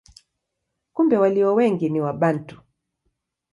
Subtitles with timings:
[0.93, 2.61] Kumbe walio wengi ni Wabantu.